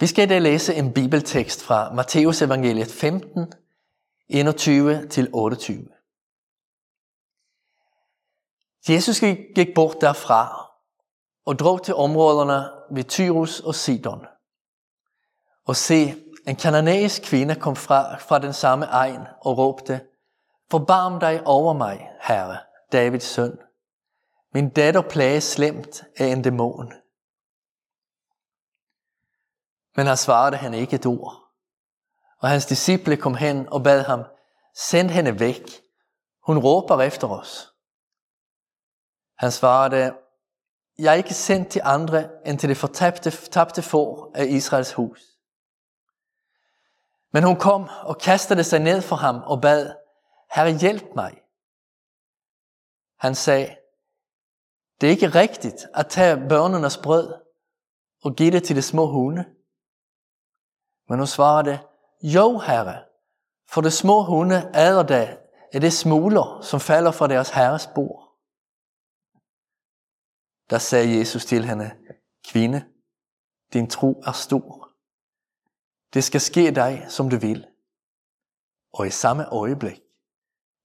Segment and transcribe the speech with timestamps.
[0.00, 3.52] Vi skal i dag læse en bibeltekst fra Matteus evangeliet 15,
[4.32, 5.94] 21-28.
[8.88, 9.20] Jesus
[9.54, 10.70] gik bort derfra
[11.46, 14.26] og drog til områderne ved Tyrus og Sidon.
[15.66, 16.14] Og se,
[16.46, 20.00] en kananæisk kvinde kom fra, fra den samme egen og råbte,
[20.70, 22.58] Forbarm dig over mig, Herre,
[22.92, 23.58] Davids søn.
[24.54, 26.92] Min datter plages slemt af en dæmon.
[29.98, 31.44] Men han svarede han ikke et ord.
[32.38, 34.24] Og hans disciple kom hen og bad ham,
[34.74, 35.62] send hende væk.
[36.46, 37.72] Hun råber efter os.
[39.38, 40.14] Han svarede,
[40.98, 45.22] jeg er ikke sendt til andre end til det fortabte tabte for af Israels hus.
[47.32, 49.94] Men hun kom og kastede sig ned for ham og bad,
[50.54, 51.42] Herre hjælp mig.
[53.16, 53.76] Han sagde,
[55.00, 57.34] det er ikke rigtigt at tage børnenes brød
[58.22, 59.57] og give det til de små hunde.
[61.08, 61.78] Men hun svarede,
[62.22, 63.04] jo herre,
[63.66, 65.38] for de små hunde æder det
[65.72, 68.28] af det smuler, som falder fra deres herres bord.
[70.70, 71.90] Der sagde Jesus til hende,
[72.44, 72.84] kvinde,
[73.72, 74.90] din tro er stor.
[76.14, 77.66] Det skal ske dig, som du vil.
[78.92, 80.00] Og i samme øjeblik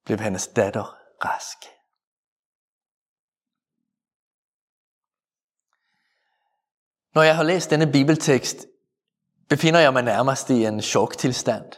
[0.05, 1.57] blev hendes datter rask.
[7.13, 8.65] Når jeg har læst denne bibeltekst,
[9.53, 11.71] befinder jeg mig nærmest i en choktilstand.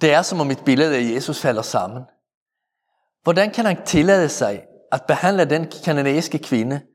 [0.00, 2.02] Det er som om mit billede af Jesus falder sammen.
[3.22, 6.86] Hvordan kan han tillade sig at behandle den kanadiske kvinde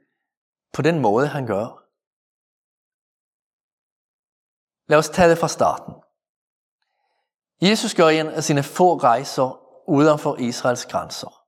[0.73, 1.67] på den måde, han gør?
[4.89, 5.94] Lad os tage det fra starten.
[7.61, 9.49] Jesus gør en af sine få rejser
[9.89, 11.44] uden for Israels grænser.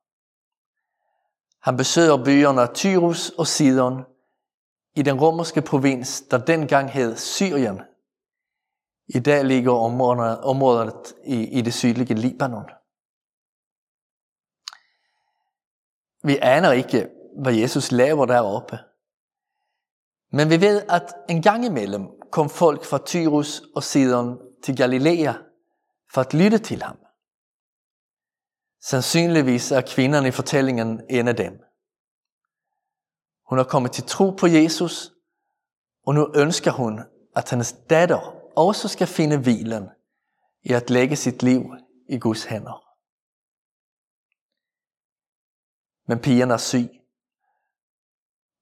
[1.68, 4.06] Han besøger byerne Tyrus og Sidon
[5.00, 7.82] i den romerske provins, der dengang hed Syrien.
[9.08, 12.70] I dag ligger området, området i, i det sydlige Libanon.
[16.24, 17.10] Vi aner ikke,
[17.42, 18.80] hvad Jesus laver deroppe.
[20.32, 25.34] Men vi ved, at en gang imellem kom folk fra Tyrus og Sidon til Galilea
[26.14, 26.98] for at lytte til ham.
[28.82, 31.69] Sandsynligvis er kvinderne i fortællingen en af dem.
[33.50, 35.12] Hun er kommet til tro på Jesus,
[36.06, 37.00] og nu ønsker hun,
[37.36, 39.90] at hendes datter også skal finde hvilen
[40.64, 41.62] i at lægge sit liv
[42.10, 42.86] i Guds hænder.
[46.08, 46.90] Men pigen er syg,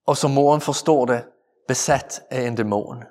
[0.06, 1.26] og som moren forstår det,
[1.68, 3.04] besat af en dæmon.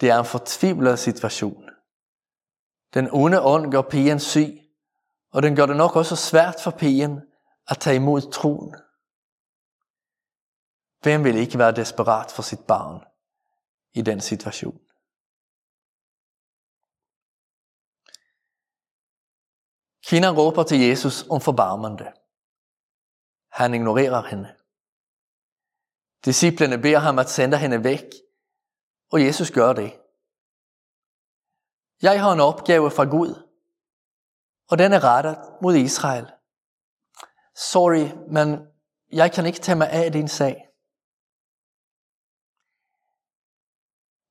[0.00, 1.70] Det er en fortvivlet situation.
[2.94, 4.58] Den onde ånd gør pigen syg,
[5.32, 7.20] og den gør det nok også svært for pigen
[7.68, 8.74] at tage imod troen.
[11.06, 13.04] Hvem vil ikke være desperat for sit barn
[13.94, 14.80] i den situation?
[20.08, 22.12] Kvinden råber til Jesus om forbarmende.
[23.52, 24.56] Han ignorerer hende.
[26.24, 28.10] Disciplene beder ham at sende hende væk,
[29.12, 30.00] og Jesus gør det.
[32.02, 33.32] Jeg har en opgave fra Gud,
[34.70, 36.26] og den er rettet mod Israel.
[37.54, 38.48] Sorry, men
[39.12, 40.65] jeg kan ikke tage mig af din sag.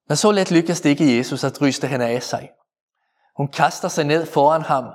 [0.08, 2.52] Når så let lykkes det ikke Jesus at ryste hende af sig.
[3.38, 4.86] Hun kaster sig ned foran ham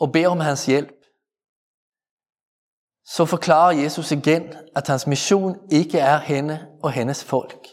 [0.00, 0.94] og beder om hans hjælp.
[3.04, 7.66] Så forklarer Jesus igen, at hans mission ikke er hende og hendes folk.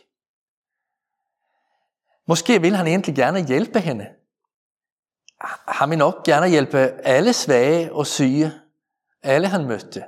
[2.27, 4.07] Måske vil han egentlig gerne hjælpe hende.
[5.67, 8.51] Han vil nok gerne hjælpe alle svage og syge,
[9.23, 10.03] alle han mødte.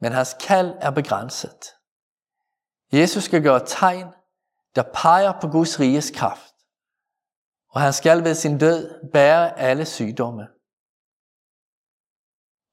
[0.00, 1.74] Men hans kald er begrænset.
[2.92, 4.06] Jesus skal gøre tegn
[4.76, 6.54] der peger på Guds riges kraft.
[7.68, 10.48] Og han skal ved sin død bære alle sygdomme.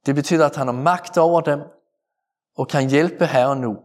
[0.05, 1.59] Det betyder, at han har magt over dem
[2.55, 3.77] og kan hjælpe her og nu.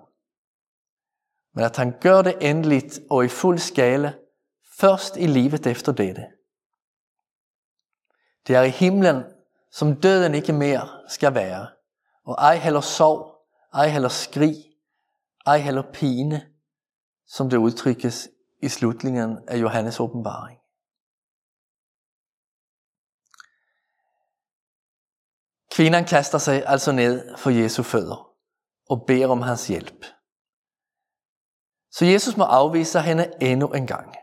[1.54, 4.14] Men at han gør det endeligt og i fuld skala
[4.78, 6.26] først i livet efter dette.
[8.46, 9.24] Det er i himlen,
[9.70, 11.68] som døden ikke mere skal være,
[12.24, 14.56] og ej heller sorg, ej heller skrig,
[15.46, 16.50] ej heller pine,
[17.30, 18.28] som det udtrykkes
[18.62, 20.58] i slutningen af Johannes åbenbaring.
[25.70, 28.32] Kvinden kaster sig altså ned for Jesu fødder
[28.90, 30.04] og beder om hans hjælp.
[31.90, 34.14] Så Jesus må afvise hende endnu en gang.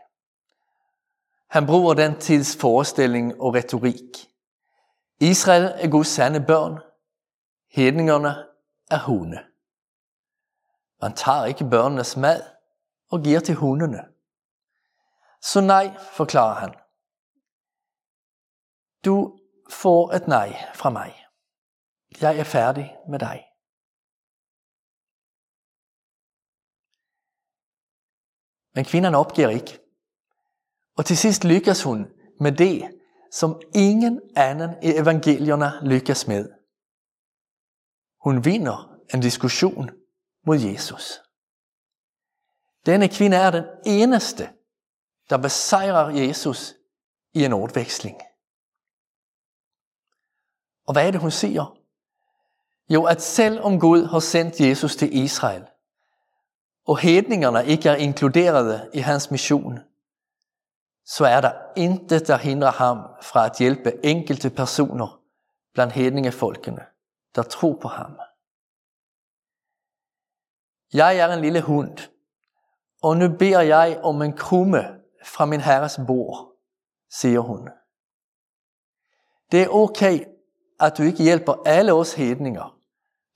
[1.50, 4.30] Han bruger den tids forestilling og retorik.
[5.20, 6.78] Israel er Guds sande børn.
[7.70, 8.28] Hedningerne
[8.90, 9.38] er hunde.
[11.02, 12.57] Man tager ikke børnenes mad,
[13.10, 14.04] og giver til hundene.
[15.42, 16.74] Så nej, forklarer han.
[19.04, 19.40] Du
[19.70, 21.24] får et nej fra mig.
[22.20, 23.44] Jeg er færdig med dig.
[28.74, 29.78] Men kvinden opgiver ikke.
[30.96, 32.06] Og til sidst lykkes hun
[32.40, 32.98] med det,
[33.32, 36.50] som ingen anden i evangelierne lykkes med.
[38.24, 39.90] Hun vinder en diskussion
[40.46, 41.27] mod Jesus.
[42.86, 44.48] Denne kvinde er den eneste,
[45.30, 46.74] der besejrer Jesus
[47.34, 48.20] i en ordveksling.
[50.86, 51.78] Og hvad er det, hun siger?
[52.88, 55.66] Jo, at selv om Gud har sendt Jesus til Israel,
[56.86, 59.78] og hedningerne ikke er inkluderet i hans mission,
[61.04, 65.20] så er der intet, der hindrer ham fra at hjælpe enkelte personer
[65.74, 66.86] blandt hedningefolkene,
[67.34, 68.18] der tror på ham.
[70.92, 71.98] Jeg er en lille hund,
[73.02, 76.52] og nu beder jeg om en krumme fra min herres bord,
[77.10, 77.68] siger hun.
[79.52, 80.24] Det er okay,
[80.80, 82.78] at du ikke hjælper alle os hedninger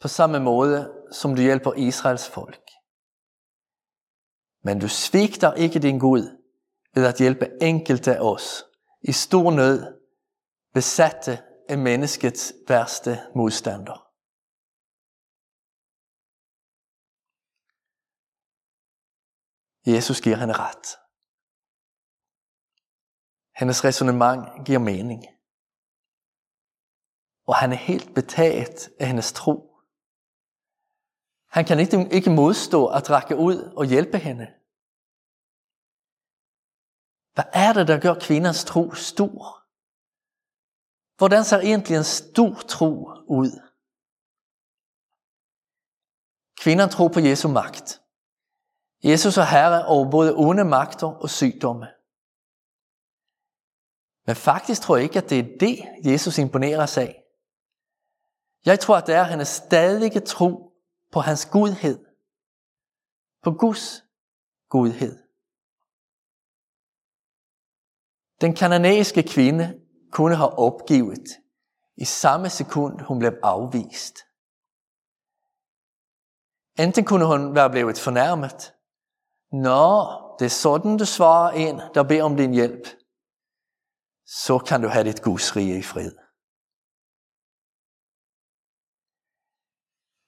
[0.00, 2.70] på samme måde, som du hjælper Israels folk.
[4.64, 6.38] Men du svigter ikke din Gud
[6.94, 8.64] ved at hjælpe enkelte af os
[9.02, 9.98] i stor nød,
[10.74, 11.38] besatte
[11.68, 14.11] af menneskets værste modstander.
[19.86, 20.98] Jesus giver hende ret.
[23.58, 25.26] Hendes resonemang giver mening.
[27.46, 29.76] Og han er helt betaget af hendes tro.
[31.48, 34.46] Han kan ikke, ikke modstå at række ud og hjælpe hende.
[37.34, 39.62] Hvad er det, der gør kvindens tro stor?
[41.16, 42.92] Hvordan ser egentlig en stor tro
[43.28, 43.52] ud?
[46.60, 48.01] Kvinden tror på Jesu magt.
[49.04, 51.86] Jesus er herre over både onde magter og sygdomme.
[54.26, 55.78] Men faktisk tror jeg ikke, at det er det,
[56.12, 57.24] Jesus imponerer sig af.
[58.64, 60.72] Jeg tror, at det er hans stadige tro
[61.12, 62.06] på hans godhed.
[63.42, 64.04] På Guds
[64.68, 65.18] godhed.
[68.40, 71.28] Den kananæiske kvinde kunne have opgivet
[71.96, 74.18] i samme sekund, hun blev afvist.
[76.78, 78.74] Enten kunne hun være blevet fornærmet.
[79.52, 80.06] Nå,
[80.38, 82.88] det er sådan, du svarer en, der beder om din hjælp.
[84.26, 86.12] Så kan du have dit gudsrige i fred.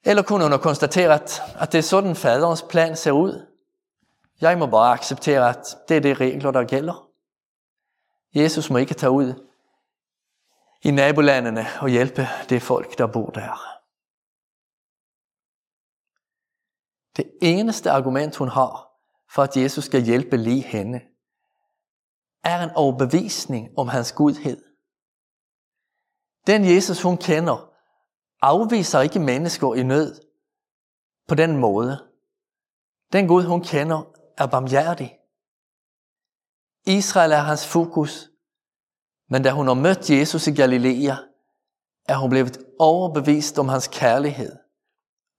[0.07, 3.47] Eller kunne hun have konstateret, at det er sådan faderens plan ser ud.
[4.41, 7.11] Jeg må bare acceptere, at det er de regler, der gælder.
[8.35, 9.49] Jesus må ikke tage ud
[10.83, 13.81] i nabolandene og hjælpe det folk, der bor der.
[17.17, 18.94] Det eneste argument, hun har
[19.31, 21.01] for, at Jesus skal hjælpe lige hende,
[22.45, 24.65] er en overbevisning om hans gudhed.
[26.47, 27.71] Den Jesus, hun kender,
[28.41, 30.21] afviser ikke mennesker i nød
[31.29, 32.09] på den måde.
[33.13, 34.03] Den Gud, hun kender,
[34.39, 35.19] er barmhjertig.
[36.87, 38.31] Israel er hans fokus,
[39.29, 41.17] men da hun har mødt Jesus i Galilea,
[42.09, 44.57] er hun blevet overbevist om hans kærlighed.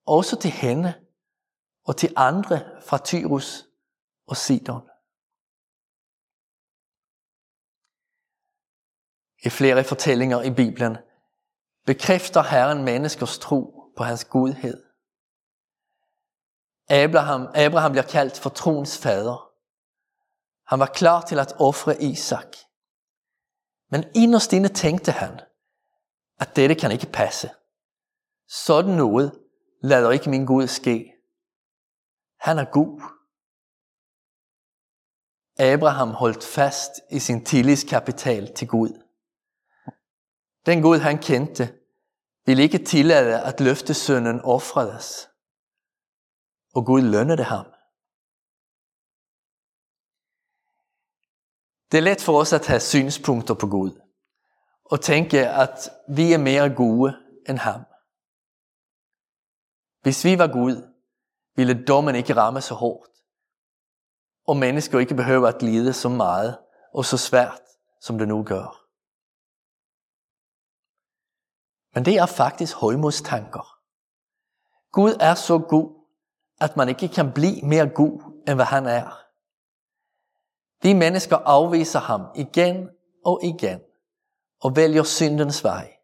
[0.06, 0.94] Også til hende
[1.86, 3.66] og til andre fra Tyrus
[4.28, 4.82] og Sidon.
[9.46, 10.98] I flere fortællinger i Bibelen
[11.86, 14.84] bekræfter Herren menneskers tro på hans godhed.
[16.90, 19.52] Abraham, Abraham bliver kaldt for troens fader.
[20.68, 22.56] Han var klar til at ofre Isak.
[23.92, 25.42] Men inderst inde tænkte han,
[26.40, 27.50] at dette kan ikke passe.
[28.48, 29.40] Sådan noget
[29.84, 31.14] lader ikke min Gud ske.
[32.40, 33.15] Han er god.
[35.60, 39.02] Abraham holdt fast i sin tillidskapital til Gud.
[40.66, 41.80] Den Gud han kendte,
[42.46, 45.30] ville ikke tillade at løftesønnen offredes.
[46.76, 47.66] Og Gud lønnede ham.
[51.92, 54.02] Det er let for os at have synspunkter på Gud
[54.86, 57.12] og tænke, at vi er mere gode
[57.50, 57.82] end ham.
[60.02, 60.76] Hvis vi var Gud,
[61.56, 63.15] ville dommen ikke ramme så hårdt,
[64.48, 66.58] og mennesker ikke behøver at lide så meget
[66.94, 67.62] og så svært,
[68.02, 68.86] som det nu gør.
[71.94, 73.80] Men det er faktisk højmodstanker.
[74.92, 76.06] Gud er så god,
[76.62, 79.22] at man ikke kan blive mere god, end hvad han er.
[80.84, 82.90] De mennesker afviser ham igen
[83.26, 83.80] og igen
[84.62, 85.98] og vælger syndens vej.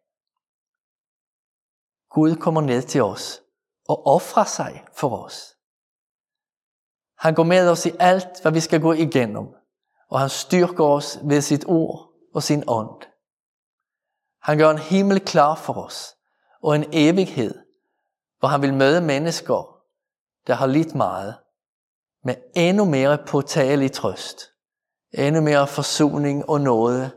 [2.10, 3.42] Gud kommer ned til os
[3.88, 5.51] og offrer sig for os.
[7.22, 9.46] Han går med os i alt, hvad vi skal gå igennem,
[10.08, 13.02] og han styrker os ved sit ord og sin ånd.
[14.42, 16.16] Han gør en himmel klar for os,
[16.62, 17.54] og en evighed,
[18.38, 19.84] hvor han vil møde mennesker,
[20.46, 21.34] der har lidt meget,
[22.24, 24.40] med endnu mere påtagelig trøst,
[25.12, 27.10] endnu mere forsoning og nåde,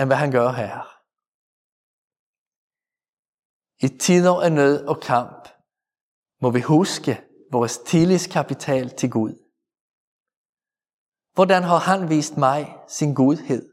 [0.00, 1.02] end hvad han gør her.
[3.84, 5.48] I tider af nød og kamp
[6.40, 9.34] må vi huske vores tillidskapital til Gud.
[11.34, 13.72] Hvordan har han vist mig sin godhed?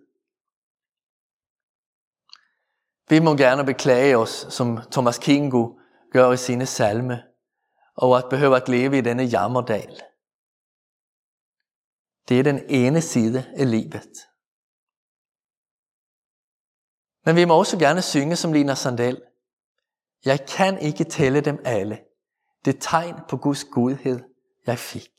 [3.09, 5.69] Vi må gerne beklage os, som Thomas Kingo
[6.11, 7.23] gør i sine salme,
[7.95, 10.01] og at behøve at leve i denne jammerdal.
[12.29, 14.15] Det er den ene side af livet.
[17.25, 19.21] Men vi må også gerne synge som Lina Sandel.
[20.25, 21.99] Jeg kan ikke tælle dem alle.
[22.65, 24.19] Det tegn på Guds godhed,
[24.65, 25.09] jeg fik.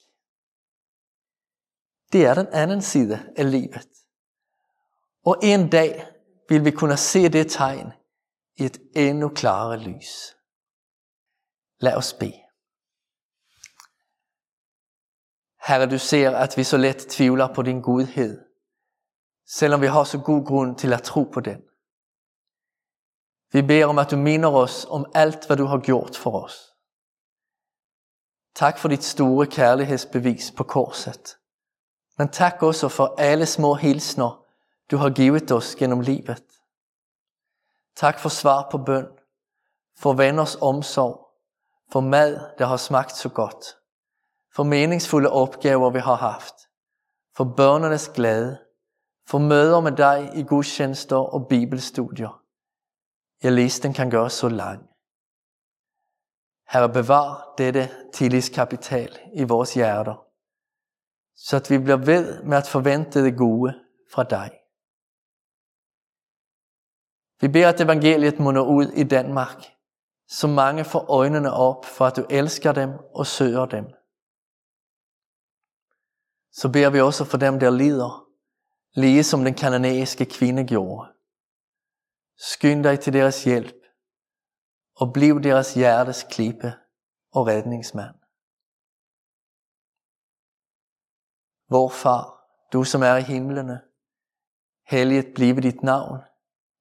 [2.12, 3.88] Det er den anden side af livet.
[5.24, 6.06] Og en dag
[6.48, 7.92] vil vi kunne se det tegn
[8.56, 10.36] i et endnu klarere lys.
[11.80, 12.40] Lad os bede.
[15.66, 18.40] Herre, du ser, at vi så let tvivler på din godhed,
[19.46, 21.62] selvom vi har så god grund til at tro på den.
[23.52, 26.73] Vi beder om, at du minder os om alt, hvad du har gjort for os.
[28.54, 31.36] Tak for dit store kærlighedsbevis på korset.
[32.18, 34.44] Men tak også for alle små hilsner,
[34.90, 36.44] du har givet os gennem livet.
[37.96, 39.06] Tak for svar på bøn,
[39.98, 41.28] for venners omsorg,
[41.92, 43.64] for mad, der har smagt så godt,
[44.54, 46.54] for meningsfulde opgaver, vi har haft,
[47.36, 48.58] for børnenes glæde,
[49.28, 52.42] for møder med dig i gudstjenester og bibelstudier.
[53.44, 54.93] Ja, listen kan gøres så lang.
[56.74, 60.26] Herre, bevar dette tillidskapital i vores hjerter,
[61.36, 63.74] så at vi bliver ved med at forvente det gode
[64.12, 64.50] fra dig.
[67.40, 69.58] Vi beder, at evangeliet munder ud i Danmark,
[70.28, 73.84] så mange får øjnene op for, at du elsker dem og søger dem.
[76.52, 78.28] Så beder vi også for dem, der lider,
[78.94, 81.12] lige som den kananæiske kvinde gjorde.
[82.36, 83.83] Skynd dig til deres hjælp,
[84.94, 86.72] og bliv deres hjertes klippe
[87.32, 88.14] og redningsmand.
[91.68, 93.80] Vor far, du som er i himlene,
[94.86, 96.18] helliget blive dit navn,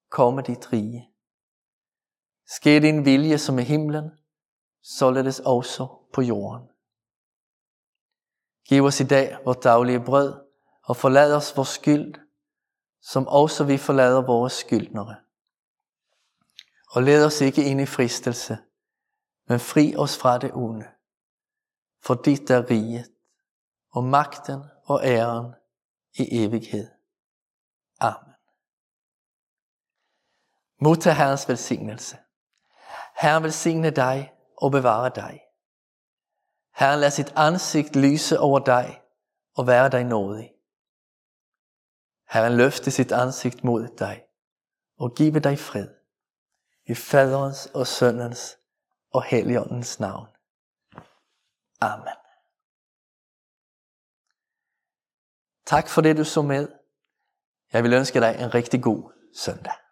[0.10, 1.10] komme dit rige.
[2.46, 4.12] Ske din vilje som i himlen,
[4.82, 6.68] således også på jorden.
[8.68, 10.44] Giv os i dag vores daglige brød,
[10.84, 12.16] og forlad os vores skyld,
[13.02, 15.16] som også vi forlader vores skyldnere.
[16.96, 18.58] Og led os ikke ind i fristelse,
[19.48, 20.86] men fri os fra det onde.
[22.02, 23.12] For dit er riget,
[23.92, 25.54] og magten og æren
[26.14, 26.88] i evighed.
[28.00, 28.34] Amen.
[30.82, 32.18] Modtag Herrens velsignelse.
[33.16, 35.40] Herren velsigne dig og bevare dig.
[36.76, 39.02] Herren lad sit ansigt lyse over dig
[39.56, 40.54] og være dig nådig.
[42.30, 44.24] Herren løfte sit ansigt mod dig
[44.98, 46.03] og give dig fred.
[46.86, 48.58] I faderens og søndens
[49.14, 50.28] og helligåndens navn.
[51.82, 52.18] Amen.
[55.66, 56.68] Tak for det, du så med.
[57.74, 59.83] Jeg vil ønske dig en rigtig god søndag.